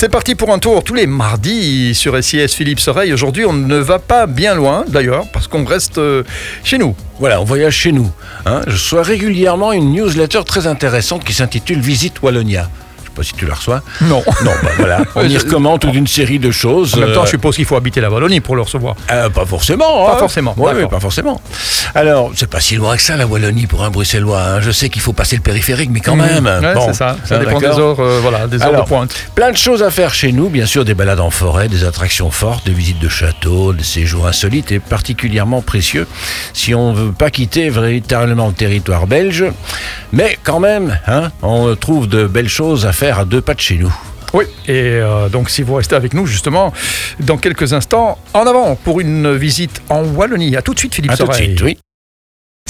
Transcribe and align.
C'est 0.00 0.08
parti 0.08 0.34
pour 0.34 0.50
un 0.50 0.58
tour 0.58 0.82
tous 0.82 0.94
les 0.94 1.06
mardis 1.06 1.94
sur 1.94 2.24
SIS 2.24 2.48
Philippe 2.48 2.80
Soreille. 2.80 3.12
Aujourd'hui, 3.12 3.44
on 3.44 3.52
ne 3.52 3.76
va 3.76 3.98
pas 3.98 4.26
bien 4.26 4.54
loin 4.54 4.86
d'ailleurs 4.88 5.26
parce 5.30 5.46
qu'on 5.46 5.62
reste 5.66 5.98
euh, 5.98 6.22
chez 6.64 6.78
nous. 6.78 6.96
Voilà, 7.18 7.38
on 7.38 7.44
voyage 7.44 7.74
chez 7.74 7.92
nous. 7.92 8.10
hein. 8.46 8.62
Je 8.66 8.72
reçois 8.72 9.02
régulièrement 9.02 9.72
une 9.72 9.92
newsletter 9.92 10.40
très 10.46 10.66
intéressante 10.66 11.22
qui 11.22 11.34
s'intitule 11.34 11.80
Visite 11.80 12.22
Wallonia. 12.22 12.70
Sais 13.10 13.16
pas 13.16 13.22
si 13.24 13.32
tu 13.34 13.46
la 13.46 13.54
reçois. 13.54 13.82
Non. 14.02 14.22
Non, 14.44 14.52
bah 14.62 14.70
voilà. 14.78 15.00
On 15.16 15.24
y 15.28 15.36
recommande 15.36 15.80
toute 15.80 15.94
une 15.94 16.06
série 16.06 16.38
de 16.38 16.50
choses. 16.52 16.94
En 16.94 16.98
même 16.98 17.12
temps, 17.12 17.22
euh, 17.22 17.24
je 17.24 17.30
suppose 17.30 17.56
qu'il 17.56 17.64
faut 17.64 17.74
habiter 17.74 18.00
la 18.00 18.08
Wallonie 18.10 18.40
pour 18.40 18.54
le 18.54 18.62
recevoir. 18.62 18.94
euh, 19.10 19.28
pas 19.28 19.44
forcément. 19.44 20.06
Pas 20.06 20.14
hein. 20.14 20.18
forcément, 20.18 20.54
d'accord. 20.56 20.74
ouais, 20.74 20.86
pas 20.86 21.00
forcément. 21.00 21.40
Alors, 21.96 22.30
c'est 22.36 22.48
pas 22.48 22.60
si 22.60 22.76
loin 22.76 22.94
que 22.94 23.02
ça, 23.02 23.16
la 23.16 23.26
Wallonie, 23.26 23.66
pour 23.66 23.82
un 23.82 23.90
Bruxellois. 23.90 24.40
hein. 24.40 24.60
Je 24.60 24.70
sais 24.70 24.88
qu'il 24.90 25.02
faut 25.02 25.12
passer 25.12 25.34
le 25.34 25.42
périphérique, 25.42 25.90
mais 25.92 25.98
quand 26.00 26.14
même. 26.14 26.44
Mmh. 26.44 26.64
Ouais, 26.64 26.74
Bon, 26.74 26.86
c'est 26.86 26.94
ça. 26.94 27.16
Ça 27.24 27.34
hein, 27.36 27.38
dépend 27.40 27.58
des 27.58 27.66
heures, 27.66 27.98
euh, 27.98 28.20
voilà, 28.22 28.46
des 28.46 28.62
heures 28.62 28.68
Alors, 28.68 28.84
de 28.84 28.88
pointe. 28.88 29.12
Plein 29.34 29.50
de 29.50 29.56
choses 29.56 29.82
à 29.82 29.90
faire 29.90 30.14
chez 30.14 30.30
nous, 30.30 30.48
bien 30.48 30.66
sûr, 30.66 30.84
des 30.84 30.94
balades 30.94 31.18
en 31.20 31.30
forêt, 31.30 31.66
des 31.68 31.82
attractions 31.84 32.30
fortes, 32.30 32.64
des 32.66 32.72
visites 32.72 33.00
de 33.00 33.08
châteaux, 33.08 33.72
des 33.72 33.82
séjours 33.82 34.28
insolites 34.28 34.70
et 34.70 34.78
particulièrement 34.78 35.62
précieux 35.62 36.06
si 36.52 36.74
on 36.76 36.92
ne 36.92 36.96
veut 36.96 37.12
pas 37.12 37.30
quitter 37.30 37.70
véritablement 37.70 38.46
le 38.46 38.52
territoire 38.54 39.08
belge. 39.08 39.44
Mais 40.12 40.38
quand 40.44 40.60
même, 40.60 40.98
hein, 41.08 41.30
on 41.42 41.74
trouve 41.74 42.06
de 42.06 42.26
belles 42.26 42.48
choses 42.48 42.86
à 42.86 42.92
faire 42.92 43.09
à 43.18 43.24
deux 43.24 43.40
pas 43.40 43.54
de 43.54 43.60
chez 43.60 43.76
nous. 43.76 43.92
Oui, 44.32 44.44
et 44.68 44.72
euh, 44.76 45.28
donc 45.28 45.50
si 45.50 45.62
vous 45.62 45.74
restez 45.74 45.96
avec 45.96 46.14
nous 46.14 46.26
justement, 46.26 46.72
dans 47.18 47.36
quelques 47.36 47.72
instants, 47.72 48.18
en 48.32 48.46
avant 48.46 48.76
pour 48.76 49.00
une 49.00 49.34
visite 49.34 49.82
en 49.88 50.04
Wallonie. 50.04 50.56
À 50.56 50.62
tout 50.62 50.74
de 50.74 50.78
suite, 50.78 50.94
Philippe 50.94 51.12
À 51.12 51.16
tout 51.16 51.26
de 51.26 51.32
suite, 51.32 51.60
oui. 51.62 51.78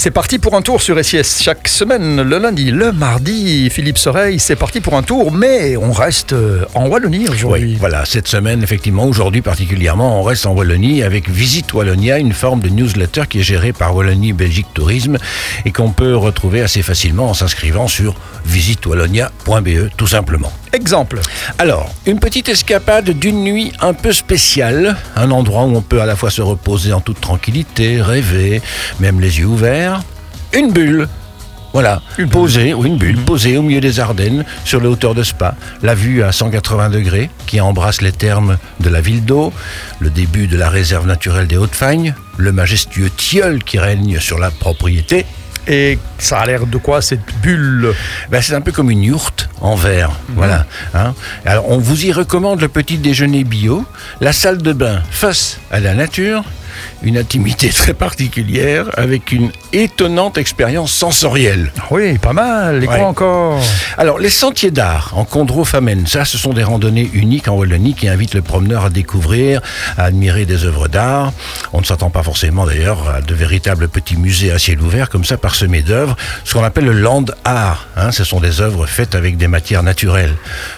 C'est 0.03 0.09
parti 0.09 0.39
pour 0.39 0.55
un 0.55 0.63
tour 0.63 0.81
sur 0.81 0.97
SIS 1.05 1.43
chaque 1.43 1.67
semaine, 1.67 2.23
le 2.23 2.39
lundi, 2.39 2.71
le 2.71 2.91
mardi. 2.91 3.69
Philippe 3.69 3.99
Soreille, 3.99 4.39
c'est 4.39 4.55
parti 4.55 4.81
pour 4.81 4.95
un 4.95 5.03
tour, 5.03 5.31
mais 5.31 5.77
on 5.77 5.91
reste 5.91 6.33
euh, 6.33 6.65
en 6.73 6.87
Wallonie 6.87 7.29
aujourd'hui. 7.29 7.75
Voilà, 7.75 8.03
cette 8.05 8.27
semaine, 8.27 8.63
effectivement, 8.63 9.05
aujourd'hui 9.05 9.43
particulièrement, 9.43 10.19
on 10.19 10.23
reste 10.23 10.47
en 10.47 10.53
Wallonie 10.53 11.03
avec 11.03 11.29
Visite 11.29 11.71
Wallonia, 11.75 12.17
une 12.17 12.33
forme 12.33 12.61
de 12.61 12.69
newsletter 12.69 13.27
qui 13.29 13.41
est 13.41 13.43
gérée 13.43 13.73
par 13.73 13.95
Wallonie 13.95 14.33
Belgique 14.33 14.73
Tourisme 14.73 15.19
et 15.65 15.71
qu'on 15.71 15.91
peut 15.91 16.15
retrouver 16.15 16.61
assez 16.61 16.81
facilement 16.81 17.29
en 17.29 17.35
s'inscrivant 17.35 17.87
sur 17.87 18.15
visitewallonia.be, 18.43 19.91
tout 19.97 20.07
simplement. 20.07 20.51
Exemple. 20.73 21.19
Alors, 21.59 21.93
une 22.05 22.19
petite 22.19 22.47
escapade 22.47 23.09
d'une 23.09 23.43
nuit 23.43 23.73
un 23.81 23.93
peu 23.93 24.13
spéciale, 24.13 24.95
un 25.17 25.29
endroit 25.31 25.63
où 25.63 25.75
on 25.75 25.81
peut 25.81 26.01
à 26.01 26.05
la 26.05 26.15
fois 26.15 26.31
se 26.31 26.41
reposer 26.41 26.93
en 26.93 27.01
toute 27.01 27.19
tranquillité, 27.19 28.01
rêver, 28.01 28.61
même 29.01 29.19
les 29.19 29.39
yeux 29.39 29.47
ouverts. 29.47 30.01
Une 30.53 30.71
bulle. 30.71 31.09
Voilà, 31.73 32.01
Une 32.17 32.25
bulle. 32.25 32.33
posée, 32.33 32.73
ou 32.73 32.85
une 32.85 32.97
bulle, 32.97 33.17
posée 33.17 33.57
au 33.57 33.61
milieu 33.61 33.79
des 33.81 33.99
Ardennes, 33.99 34.45
sur 34.65 34.79
les 34.81 34.87
hauteurs 34.87 35.15
de 35.15 35.23
Spa. 35.23 35.55
La 35.81 35.93
vue 35.93 36.23
à 36.23 36.31
180 36.31 36.89
degrés, 36.89 37.29
qui 37.47 37.59
embrasse 37.61 38.01
les 38.01 38.11
termes 38.11 38.57
de 38.79 38.89
la 38.89 39.01
ville 39.01 39.23
d'eau, 39.23 39.53
le 39.99 40.09
début 40.09 40.47
de 40.47 40.57
la 40.57 40.69
réserve 40.69 41.05
naturelle 41.07 41.47
des 41.47 41.57
Hautes-Fagnes, 41.57 42.13
le 42.37 42.51
majestueux 42.51 43.09
tilleul 43.09 43.63
qui 43.63 43.77
règne 43.77 44.19
sur 44.19 44.37
la 44.37 44.51
propriété, 44.51 45.25
Et 45.67 45.99
ça 46.17 46.39
a 46.39 46.45
l'air 46.45 46.65
de 46.65 46.77
quoi 46.77 47.01
cette 47.01 47.21
bulle 47.41 47.93
Ben, 48.29 48.41
c'est 48.41 48.55
un 48.55 48.61
peu 48.61 48.71
comme 48.71 48.89
une 48.89 49.03
yourte 49.03 49.49
en 49.61 49.75
verre. 49.75 50.11
Voilà. 50.29 50.65
hein. 50.93 51.13
Alors, 51.45 51.69
on 51.69 51.77
vous 51.77 52.05
y 52.05 52.11
recommande 52.11 52.61
le 52.61 52.67
petit 52.67 52.97
déjeuner 52.97 53.43
bio, 53.43 53.85
la 54.21 54.33
salle 54.33 54.57
de 54.57 54.73
bain 54.73 55.01
face 55.11 55.59
à 55.71 55.79
la 55.79 55.93
nature, 55.93 56.43
une 57.03 57.17
intimité 57.17 57.69
très 57.69 57.93
particulière 57.93 58.85
avec 58.97 59.31
une 59.31 59.51
étonnante 59.73 60.37
expérience 60.37 60.91
sensorielle. 60.93 61.71
Oui, 61.89 62.17
pas 62.17 62.33
mal. 62.33 62.83
Et 62.83 62.87
Ouais. 62.87 62.97
quoi 62.97 63.07
encore? 63.07 63.61
Alors, 63.97 64.19
les 64.19 64.29
sentiers 64.29 64.71
d'art 64.71 65.11
en 65.15 65.25
Condro-Famenne, 65.25 66.05
ça, 66.07 66.25
ce 66.25 66.37
sont 66.37 66.53
des 66.53 66.63
randonnées 66.63 67.09
uniques 67.13 67.47
en 67.47 67.53
Wallonie 67.55 67.93
qui 67.95 68.07
invitent 68.07 68.33
le 68.33 68.41
promeneur 68.41 68.85
à 68.85 68.89
découvrir, 68.89 69.61
à 69.97 70.05
admirer 70.05 70.45
des 70.45 70.65
œuvres 70.65 70.87
d'art. 70.87 71.31
On 71.73 71.79
ne 71.81 71.85
s'attend 71.85 72.09
pas 72.09 72.23
forcément 72.23 72.65
d'ailleurs 72.65 73.09
à 73.09 73.21
de 73.21 73.33
véritables 73.33 73.87
petits 73.87 74.17
musées 74.17 74.51
à 74.51 74.59
ciel 74.59 74.81
ouvert 74.81 75.09
comme 75.09 75.23
ça 75.25 75.37
parsemés 75.37 75.81
d'œuvres, 75.81 76.15
ce 76.43 76.53
qu'on 76.53 76.63
appelle 76.63 76.85
le 76.85 76.93
land 76.93 77.25
art. 77.43 77.87
hein. 77.95 78.11
ce 78.11 78.23
sont 78.23 78.39
des 78.39 78.61
œuvres 78.61 78.85
faites 78.85 79.15
avec 79.15 79.37
des 79.37 79.47
matières 79.47 79.83
naturelles. 79.83 80.35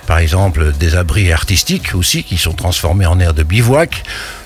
Par 0.08 0.18
exemple, 0.20 0.72
des 0.80 0.96
abris 0.96 1.32
artistiques 1.32 1.96
aussi 1.96 2.24
qui 2.24 2.38
sont 2.38 2.54
transformés 2.54 3.06
en 3.06 3.20
aires 3.20 3.34
de 3.34 3.44
bivouac. 3.44 4.04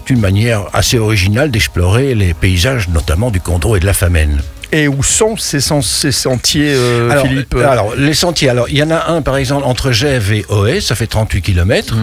Une 0.09 0.21
manière 0.21 0.67
assez 0.71 0.97
originale 0.97 1.51
d'explorer 1.51 2.15
les 2.15 2.33
paysages, 2.33 2.87
notamment 2.87 3.29
du 3.29 3.41
Condro 3.41 3.75
et 3.75 3.81
de 3.81 3.85
la 3.85 3.93
Famenne. 3.93 4.41
Et 4.73 4.87
où 4.89 5.01
sont 5.01 5.37
ces, 5.37 5.61
sen- 5.61 5.81
ces 5.81 6.11
sentiers, 6.11 6.73
euh, 6.75 7.09
alors, 7.09 7.25
Philippe 7.27 7.55
euh, 7.55 7.69
alors, 7.69 7.95
les 7.95 8.13
sentiers, 8.13 8.49
alors 8.49 8.67
il 8.67 8.77
y 8.77 8.83
en 8.83 8.91
a 8.91 9.07
un 9.11 9.21
par 9.21 9.37
exemple 9.37 9.63
entre 9.65 9.91
Gèves 9.91 10.33
et 10.33 10.45
Oé, 10.49 10.81
ça 10.81 10.93
fait 10.95 11.07
38 11.07 11.41
km. 11.41 11.95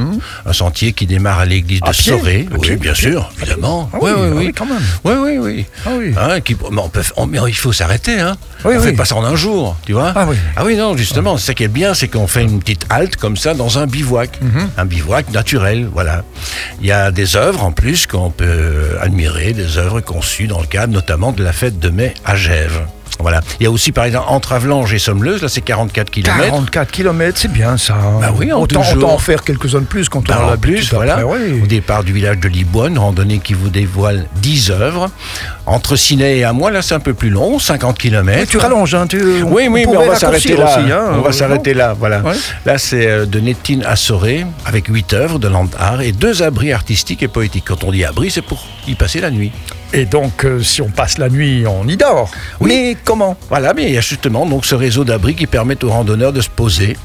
Un 0.46 0.52
sentier 0.54 0.92
qui 0.94 1.06
démarre 1.06 1.40
à 1.40 1.44
l'église 1.44 1.80
de 1.80 1.92
Soré. 1.92 2.48
Oui, 2.52 2.58
pied, 2.60 2.76
bien 2.76 2.92
pied. 2.94 3.10
sûr, 3.10 3.30
évidemment. 3.42 3.90
Ah 3.92 3.98
oui, 4.00 4.10
oui, 4.14 4.20
ah 4.22 4.28
oui, 4.34 4.46
oui, 4.46 4.52
quand 4.56 4.64
même. 4.66 4.80
Oui, 5.04 5.12
oui, 5.18 5.38
oui. 5.38 5.66
Ah 5.84 5.90
oui. 5.98 6.14
Hein, 6.18 6.40
qui- 6.40 6.56
mais 6.70 6.80
on 6.80 6.88
peut, 6.88 7.02
on- 7.16 7.26
mais 7.26 7.38
il 7.48 7.54
faut 7.56 7.72
s'arrêter, 7.72 8.18
hein. 8.18 8.36
Oui, 8.64 8.74
on 8.76 8.78
oui. 8.80 8.84
fait 8.86 8.92
pas 8.92 9.04
ça 9.04 9.16
en 9.16 9.24
un 9.24 9.36
jour, 9.36 9.76
tu 9.84 9.92
vois. 9.92 10.14
Ah 10.16 10.26
oui. 10.64 10.76
non, 10.76 10.96
justement, 10.96 11.36
c'est 11.36 11.48
ça 11.48 11.54
qui 11.54 11.64
est 11.64 11.68
bien, 11.68 11.92
c'est 11.92 12.08
qu'on 12.08 12.26
fait 12.26 12.42
une 12.42 12.60
petite 12.60 12.86
halte 12.88 13.16
comme 13.16 13.36
ça 13.36 13.52
dans 13.52 13.78
un 13.78 13.86
bivouac, 13.86 14.38
Mhm. 14.40 14.70
un 14.78 14.84
bivouac 14.86 15.30
naturel, 15.32 15.86
voilà. 15.92 16.24
Il 16.80 16.86
y 16.86 16.92
a 16.92 17.10
des 17.10 17.36
œuvres 17.36 17.62
en 17.62 17.72
plus 17.72 18.06
qu'on 18.06 18.30
peut 18.30 18.96
admirer, 19.02 19.52
des 19.52 19.76
œuvres 19.76 20.00
conçues 20.00 20.46
dans 20.46 20.60
le 20.60 20.66
cadre 20.66 20.94
notamment 20.94 21.32
de 21.32 21.44
la 21.44 21.52
fête 21.52 21.78
de 21.78 21.90
mai 21.90 22.14
à 22.24 22.36
Gèves. 22.36 22.53
Voilà. 23.20 23.40
Il 23.60 23.64
y 23.64 23.66
a 23.66 23.70
aussi 23.70 23.92
par 23.92 24.04
exemple 24.04 24.26
entre 24.28 24.52
Avlanges 24.52 24.92
et 24.92 24.98
Sommeleuse, 24.98 25.40
là 25.42 25.48
c'est 25.48 25.60
44 25.60 26.10
km. 26.10 26.36
44 26.36 26.90
km, 26.90 27.38
c'est 27.38 27.50
bien 27.50 27.76
ça. 27.76 27.96
Bah 28.20 28.32
oui, 28.36 28.52
en 28.52 28.60
autant, 28.60 28.82
en 28.82 29.18
faire 29.18 29.44
quelques-uns 29.44 29.80
de 29.80 29.86
plus 29.86 30.08
quand 30.08 30.28
on 30.28 30.32
a 30.32 30.38
en 30.38 30.50
l'habitude 30.50 30.76
plus, 30.76 30.92
voilà, 30.92 31.14
après, 31.14 31.24
oui. 31.24 31.60
au 31.62 31.66
départ 31.66 32.02
du 32.04 32.12
village 32.12 32.38
de 32.38 32.48
Liboine, 32.48 32.98
randonnée 32.98 33.38
qui 33.38 33.54
vous 33.54 33.68
dévoile 33.68 34.26
10 34.36 34.70
œuvres. 34.72 35.10
Entre 35.66 35.96
Ciné 35.96 36.38
et 36.38 36.44
Amois, 36.44 36.70
là 36.70 36.82
c'est 36.82 36.94
un 36.94 37.00
peu 37.00 37.14
plus 37.14 37.30
long, 37.30 37.58
50 37.58 37.98
km. 37.98 38.46
Tu 38.48 38.58
rallonges, 38.58 38.94
hein, 38.94 39.06
tu, 39.06 39.42
Oui, 39.42 39.42
on 39.42 39.54
oui, 39.54 39.68
mais 39.70 39.86
on 39.86 40.06
va 40.06 40.16
s'arrêter 40.16 40.56
là. 40.56 40.64
aussi, 40.64 40.92
hein, 40.92 41.12
on 41.14 41.20
va 41.20 41.32
s'arrêter 41.32 41.72
là, 41.72 41.94
voilà. 41.98 42.20
Ouais. 42.20 42.34
Là, 42.66 42.76
c'est 42.78 43.06
euh, 43.06 43.26
de 43.26 43.40
Nettine 43.40 43.84
à 43.86 43.96
Soré, 43.96 44.44
avec 44.66 44.88
huit 44.88 45.14
œuvres 45.14 45.38
de 45.38 45.48
land 45.48 45.68
art 45.78 46.02
et 46.02 46.12
deux 46.12 46.42
abris 46.42 46.72
artistiques 46.72 47.22
et 47.22 47.28
poétiques. 47.28 47.64
Quand 47.68 47.84
on 47.84 47.92
dit 47.92 48.04
abri, 48.04 48.30
c'est 48.30 48.42
pour 48.42 48.62
y 48.86 48.94
passer 48.94 49.20
la 49.20 49.30
nuit. 49.30 49.52
Et 49.94 50.06
donc, 50.06 50.44
euh, 50.44 50.60
si 50.62 50.82
on 50.82 50.88
passe 50.88 51.18
la 51.18 51.28
nuit, 51.28 51.64
on 51.68 51.86
y 51.86 51.96
dort. 51.96 52.28
Oui. 52.60 52.68
Mais 52.68 52.96
comment 53.04 53.36
Voilà, 53.48 53.72
mais 53.74 53.84
il 53.84 53.94
y 53.94 53.98
a 53.98 54.00
justement 54.00 54.44
donc 54.44 54.66
ce 54.66 54.74
réseau 54.74 55.04
d'abris 55.04 55.34
qui 55.36 55.46
permettent 55.46 55.84
aux 55.84 55.90
randonneurs 55.90 56.32
de 56.32 56.40
se 56.40 56.48
poser. 56.48 56.96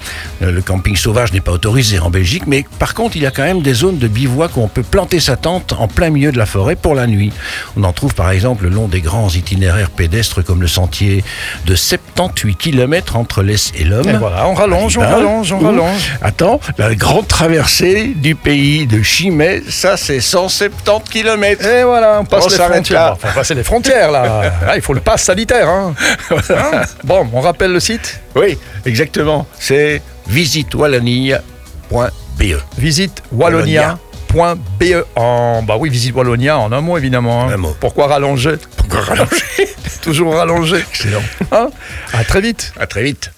Euh, 0.42 0.52
Le 0.52 0.62
camping 0.62 0.96
sauvage 0.96 1.32
n'est 1.32 1.40
pas 1.42 1.52
autorisé 1.52 2.00
en 2.00 2.10
Belgique, 2.10 2.44
mais 2.48 2.66
par 2.80 2.96
contre, 2.96 3.16
il 3.16 3.22
y 3.22 3.26
a 3.28 3.32
quand 3.32 3.44
même 3.44 3.62
des 3.62 3.74
zones 3.76 4.00
de 4.00 4.08
bivouac 4.08 4.58
où 4.58 4.62
on 4.62 4.68
peut 4.68 4.82
planter 4.84 5.20
sa 5.20 5.36
tente 5.38 5.74
en 5.78 5.88
plein 5.88 6.10
milieu 6.10 6.32
de 6.32 6.38
la 6.40 6.48
forêt 6.48 6.76
pour 6.76 6.96
la 6.96 7.06
nuit. 7.06 7.32
On 7.78 7.84
en 7.84 7.94
trouve 7.94 8.16
par 8.16 8.32
exemple 8.32 8.64
le 8.64 8.70
long 8.72 8.88
des 8.88 9.02
grands 9.02 9.30
itinéraires 9.30 9.92
pédestres 9.92 10.44
comme 10.44 10.62
le 10.62 10.68
sentier 10.68 11.24
de 11.68 11.76
78 11.76 12.56
km 12.56 13.16
entre 13.18 13.44
l'Est 13.44 13.72
et 13.80 13.84
l'Homme. 13.84 14.10
Et 14.10 14.14
voilà, 14.14 14.48
on 14.48 14.54
rallonge, 14.56 14.98
on 14.98 15.02
Hein 15.04 15.08
rallonge, 15.08 15.54
on 15.54 15.60
rallonge. 15.60 16.12
Attends, 16.24 16.60
la 16.80 16.96
grande 16.96 17.28
traversée 17.28 18.14
du 18.16 18.34
pays 18.36 18.88
de 18.88 19.04
Chimay, 19.04 19.62
ça 19.70 19.96
c'est 19.96 20.20
170 20.22 21.10
km. 21.12 21.64
Et 21.66 21.84
voilà, 21.84 22.20
on 22.22 22.26
passe 22.26 22.46
On 22.46 22.50
les 22.50 22.56
frontières. 22.86 23.06
là. 23.06 23.12
Enfin, 23.14 23.28
on 23.32 23.36
passe 23.36 23.52
les 23.52 23.64
frontières, 23.64 24.12
là. 24.12 24.42
Ah, 24.68 24.76
il 24.76 24.82
faut 24.82 24.94
le 24.94 25.02
pass 25.02 25.24
sanitaire. 25.24 25.68
Hein. 25.70 25.94
Hein 26.50 26.82
bon, 27.04 27.28
on 27.34 27.42
rappelle 27.42 27.72
le 27.72 27.80
site 27.80 28.20
Oui, 28.36 28.58
exactement. 28.86 29.48
C'est 29.60 30.02
visitewallonie.be. 30.28 32.44
visite. 32.78 33.24
En, 35.16 35.64
bah 35.64 35.76
oui, 35.80 35.90
visite 35.90 36.16
Wallonia 36.16 36.58
en 36.60 36.72
un 36.72 36.82
mot, 36.82 36.98
évidemment. 36.98 37.46
hein. 37.48 37.52
Un 37.54 37.58
mot. 37.58 37.76
Pourquoi 37.80 38.08
rallonger 38.08 38.56
Pourquoi 38.78 39.02
rallonger 39.02 39.36
Toujours 40.04 40.36
rallonger. 40.36 40.78
Excellent. 40.90 41.22
À 42.14 42.24
très 42.24 42.42
vite. 42.42 42.74
À 42.80 42.86
très 42.88 43.04
vite. 43.04 43.32